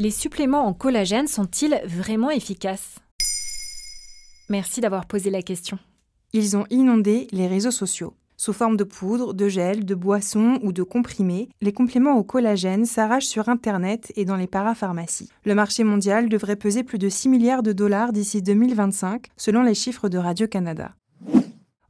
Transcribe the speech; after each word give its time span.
Les 0.00 0.12
suppléments 0.12 0.64
en 0.64 0.74
collagène 0.74 1.26
sont-ils 1.26 1.82
vraiment 1.84 2.30
efficaces? 2.30 3.00
Merci 4.48 4.80
d'avoir 4.80 5.06
posé 5.06 5.28
la 5.28 5.42
question. 5.42 5.76
Ils 6.32 6.56
ont 6.56 6.66
inondé 6.70 7.26
les 7.32 7.48
réseaux 7.48 7.72
sociaux. 7.72 8.14
Sous 8.36 8.52
forme 8.52 8.76
de 8.76 8.84
poudre, 8.84 9.34
de 9.34 9.48
gel, 9.48 9.84
de 9.84 9.96
boissons 9.96 10.60
ou 10.62 10.70
de 10.70 10.84
comprimés, 10.84 11.48
les 11.60 11.72
compléments 11.72 12.14
au 12.16 12.22
collagène 12.22 12.86
s'arrachent 12.86 13.26
sur 13.26 13.48
Internet 13.48 14.12
et 14.14 14.24
dans 14.24 14.36
les 14.36 14.46
parapharmacies. 14.46 15.30
Le 15.44 15.56
marché 15.56 15.82
mondial 15.82 16.28
devrait 16.28 16.54
peser 16.54 16.84
plus 16.84 16.98
de 16.98 17.08
6 17.08 17.28
milliards 17.28 17.64
de 17.64 17.72
dollars 17.72 18.12
d'ici 18.12 18.40
2025, 18.40 19.26
selon 19.36 19.64
les 19.64 19.74
chiffres 19.74 20.08
de 20.08 20.18
Radio-Canada. 20.18 20.94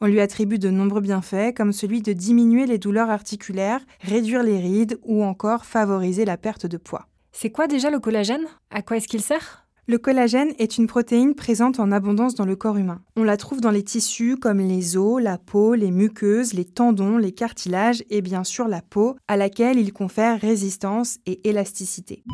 On 0.00 0.06
lui 0.06 0.20
attribue 0.20 0.60
de 0.60 0.70
nombreux 0.70 1.00
bienfaits, 1.00 1.54
comme 1.56 1.72
celui 1.72 2.02
de 2.02 2.12
diminuer 2.12 2.66
les 2.66 2.78
douleurs 2.78 3.10
articulaires, 3.10 3.84
réduire 4.02 4.44
les 4.44 4.60
rides 4.60 4.96
ou 5.02 5.24
encore 5.24 5.64
favoriser 5.64 6.24
la 6.24 6.36
perte 6.36 6.66
de 6.66 6.76
poids. 6.76 7.08
C'est 7.38 7.50
quoi 7.50 7.66
déjà 7.66 7.90
le 7.90 8.00
collagène? 8.00 8.46
À 8.70 8.80
quoi 8.80 8.96
est-ce 8.96 9.08
qu'il 9.08 9.20
sert? 9.20 9.66
Le 9.86 9.98
collagène 9.98 10.54
est 10.58 10.78
une 10.78 10.86
protéine 10.86 11.34
présente 11.34 11.78
en 11.78 11.92
abondance 11.92 12.34
dans 12.34 12.46
le 12.46 12.56
corps 12.56 12.78
humain. 12.78 13.02
On 13.14 13.24
la 13.24 13.36
trouve 13.36 13.60
dans 13.60 13.70
les 13.70 13.82
tissus 13.82 14.38
comme 14.38 14.58
les 14.58 14.96
os, 14.96 15.22
la 15.22 15.36
peau, 15.36 15.74
les 15.74 15.90
muqueuses, 15.90 16.54
les 16.54 16.64
tendons, 16.64 17.18
les 17.18 17.32
cartilages 17.32 18.02
et 18.08 18.22
bien 18.22 18.42
sûr 18.42 18.68
la 18.68 18.80
peau, 18.80 19.16
à 19.28 19.36
laquelle 19.36 19.78
il 19.78 19.92
confère 19.92 20.40
résistance 20.40 21.18
et 21.26 21.46
élasticité. 21.46 22.24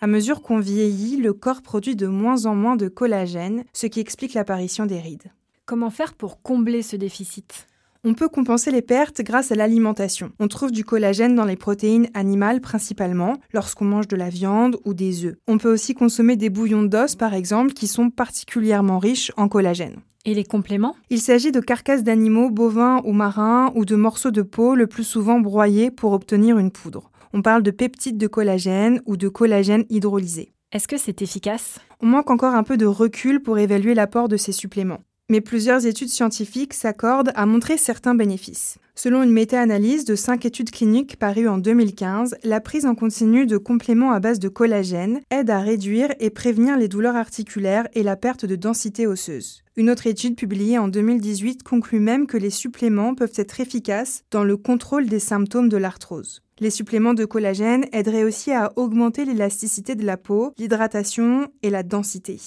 À 0.00 0.08
mesure 0.08 0.42
qu'on 0.42 0.58
vieillit, 0.58 1.16
le 1.16 1.32
corps 1.32 1.62
produit 1.62 1.94
de 1.94 2.08
moins 2.08 2.46
en 2.46 2.56
moins 2.56 2.74
de 2.74 2.88
collagène, 2.88 3.62
ce 3.72 3.86
qui 3.86 4.00
explique 4.00 4.34
l'apparition 4.34 4.84
des 4.84 4.98
rides. 4.98 5.30
Comment 5.64 5.90
faire 5.90 6.14
pour 6.14 6.42
combler 6.42 6.82
ce 6.82 6.96
déficit? 6.96 7.68
On 8.04 8.14
peut 8.14 8.28
compenser 8.28 8.70
les 8.70 8.82
pertes 8.82 9.22
grâce 9.22 9.52
à 9.52 9.54
l'alimentation. 9.54 10.30
On 10.38 10.48
trouve 10.48 10.72
du 10.72 10.84
collagène 10.84 11.34
dans 11.34 11.44
les 11.44 11.56
protéines 11.56 12.08
animales 12.14 12.60
principalement, 12.60 13.36
lorsqu'on 13.52 13.84
mange 13.84 14.08
de 14.08 14.16
la 14.16 14.28
viande 14.28 14.76
ou 14.84 14.94
des 14.94 15.24
œufs. 15.24 15.36
On 15.46 15.58
peut 15.58 15.72
aussi 15.72 15.94
consommer 15.94 16.36
des 16.36 16.50
bouillons 16.50 16.84
d'os 16.84 17.16
par 17.16 17.34
exemple, 17.34 17.72
qui 17.72 17.86
sont 17.86 18.10
particulièrement 18.10 18.98
riches 18.98 19.32
en 19.36 19.48
collagène. 19.48 19.96
Et 20.24 20.34
les 20.34 20.44
compléments? 20.44 20.96
Il 21.10 21.20
s'agit 21.20 21.52
de 21.52 21.60
carcasses 21.60 22.04
d'animaux 22.04 22.50
bovins 22.50 23.00
ou 23.04 23.12
marins 23.12 23.72
ou 23.74 23.84
de 23.84 23.96
morceaux 23.96 24.30
de 24.30 24.42
peau 24.42 24.74
le 24.74 24.86
plus 24.86 25.04
souvent 25.04 25.40
broyés 25.40 25.90
pour 25.90 26.12
obtenir 26.12 26.58
une 26.58 26.70
poudre. 26.70 27.10
On 27.32 27.42
parle 27.42 27.62
de 27.62 27.70
peptides 27.70 28.18
de 28.18 28.26
collagène 28.26 29.02
ou 29.06 29.16
de 29.16 29.28
collagène 29.28 29.84
hydrolysé. 29.90 30.52
Est-ce 30.72 30.88
que 30.88 30.98
c'est 30.98 31.22
efficace? 31.22 31.80
On 32.02 32.06
manque 32.06 32.30
encore 32.30 32.54
un 32.54 32.62
peu 32.62 32.76
de 32.76 32.86
recul 32.86 33.42
pour 33.42 33.58
évaluer 33.58 33.94
l'apport 33.94 34.28
de 34.28 34.36
ces 34.36 34.52
suppléments 34.52 35.00
mais 35.30 35.40
plusieurs 35.40 35.86
études 35.86 36.08
scientifiques 36.08 36.74
s'accordent 36.74 37.32
à 37.34 37.46
montrer 37.46 37.76
certains 37.76 38.14
bénéfices. 38.14 38.78
Selon 38.94 39.22
une 39.22 39.30
méta-analyse 39.30 40.04
de 40.04 40.16
cinq 40.16 40.44
études 40.44 40.72
cliniques 40.72 41.18
parues 41.18 41.46
en 41.46 41.58
2015, 41.58 42.36
la 42.42 42.60
prise 42.60 42.84
en 42.84 42.96
continu 42.96 43.46
de 43.46 43.56
compléments 43.56 44.10
à 44.10 44.18
base 44.18 44.40
de 44.40 44.48
collagène 44.48 45.20
aide 45.30 45.50
à 45.50 45.60
réduire 45.60 46.12
et 46.18 46.30
prévenir 46.30 46.76
les 46.76 46.88
douleurs 46.88 47.14
articulaires 47.14 47.86
et 47.92 48.02
la 48.02 48.16
perte 48.16 48.44
de 48.44 48.56
densité 48.56 49.06
osseuse. 49.06 49.62
Une 49.76 49.90
autre 49.90 50.08
étude 50.08 50.34
publiée 50.34 50.78
en 50.78 50.88
2018 50.88 51.62
conclut 51.62 52.00
même 52.00 52.26
que 52.26 52.36
les 52.36 52.50
suppléments 52.50 53.14
peuvent 53.14 53.30
être 53.36 53.60
efficaces 53.60 54.24
dans 54.32 54.42
le 54.42 54.56
contrôle 54.56 55.06
des 55.06 55.20
symptômes 55.20 55.68
de 55.68 55.76
l'arthrose. 55.76 56.42
Les 56.58 56.70
suppléments 56.70 57.14
de 57.14 57.24
collagène 57.24 57.86
aideraient 57.92 58.24
aussi 58.24 58.50
à 58.50 58.72
augmenter 58.74 59.24
l'élasticité 59.24 59.94
de 59.94 60.04
la 60.04 60.16
peau, 60.16 60.52
l'hydratation 60.58 61.46
et 61.62 61.70
la 61.70 61.84
densité. 61.84 62.40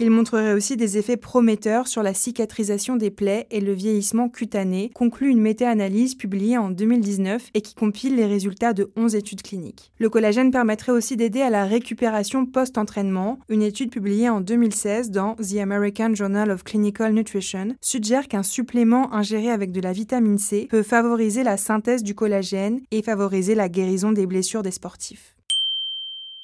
Il 0.00 0.10
montrerait 0.10 0.52
aussi 0.52 0.76
des 0.76 0.96
effets 0.96 1.16
prometteurs 1.16 1.88
sur 1.88 2.04
la 2.04 2.14
cicatrisation 2.14 2.94
des 2.94 3.10
plaies 3.10 3.48
et 3.50 3.60
le 3.60 3.72
vieillissement 3.72 4.28
cutané, 4.28 4.92
conclut 4.94 5.28
une 5.28 5.40
méta-analyse 5.40 6.14
publiée 6.14 6.56
en 6.56 6.70
2019 6.70 7.50
et 7.54 7.62
qui 7.62 7.74
compile 7.74 8.14
les 8.14 8.26
résultats 8.26 8.74
de 8.74 8.92
11 8.96 9.16
études 9.16 9.42
cliniques. 9.42 9.90
Le 9.98 10.08
collagène 10.08 10.52
permettrait 10.52 10.92
aussi 10.92 11.16
d'aider 11.16 11.40
à 11.40 11.50
la 11.50 11.64
récupération 11.64 12.46
post-entraînement. 12.46 13.40
Une 13.48 13.62
étude 13.62 13.90
publiée 13.90 14.28
en 14.28 14.40
2016 14.40 15.10
dans 15.10 15.34
The 15.34 15.56
American 15.56 16.14
Journal 16.14 16.52
of 16.52 16.62
Clinical 16.62 17.12
Nutrition 17.12 17.74
suggère 17.80 18.28
qu'un 18.28 18.44
supplément 18.44 19.12
ingéré 19.12 19.50
avec 19.50 19.72
de 19.72 19.80
la 19.80 19.92
vitamine 19.92 20.38
C 20.38 20.68
peut 20.70 20.84
favoriser 20.84 21.42
la 21.42 21.56
synthèse 21.56 22.04
du 22.04 22.14
collagène 22.14 22.80
et 22.92 23.02
favoriser 23.02 23.56
la 23.56 23.68
guérison 23.68 24.12
des 24.12 24.26
blessures 24.26 24.62
des 24.62 24.70
sportifs. 24.70 25.37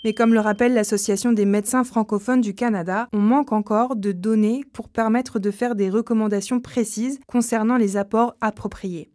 Mais 0.04 0.12
comme 0.12 0.34
le 0.34 0.40
rappelle 0.40 0.74
l'Association 0.74 1.32
des 1.32 1.46
médecins 1.46 1.82
francophones 1.82 2.42
du 2.42 2.54
Canada, 2.54 3.08
on 3.14 3.20
manque 3.20 3.52
encore 3.52 3.96
de 3.96 4.12
données 4.12 4.62
pour 4.74 4.90
permettre 4.90 5.38
de 5.38 5.50
faire 5.50 5.74
des 5.74 5.88
recommandations 5.88 6.60
précises 6.60 7.18
concernant 7.26 7.78
les 7.78 7.96
apports 7.96 8.36
appropriés. 8.42 9.10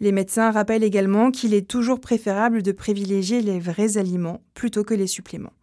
Les 0.00 0.12
médecins 0.12 0.50
rappellent 0.50 0.84
également 0.84 1.30
qu'il 1.30 1.54
est 1.54 1.68
toujours 1.68 2.00
préférable 2.00 2.62
de 2.62 2.72
privilégier 2.72 3.40
les 3.40 3.58
vrais 3.58 3.96
aliments 3.96 4.42
plutôt 4.52 4.84
que 4.84 4.92
les 4.92 5.06
suppléments. 5.06 5.54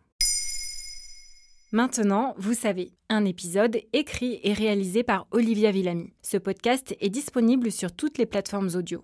Maintenant, 1.71 2.33
vous 2.37 2.53
savez, 2.53 2.91
un 3.09 3.23
épisode 3.23 3.77
écrit 3.93 4.39
et 4.43 4.53
réalisé 4.53 5.03
par 5.03 5.27
Olivia 5.31 5.71
Villamy. 5.71 6.13
Ce 6.21 6.37
podcast 6.37 6.95
est 6.99 7.09
disponible 7.09 7.71
sur 7.71 7.93
toutes 7.93 8.17
les 8.17 8.25
plateformes 8.25 8.69
audio. 8.75 9.03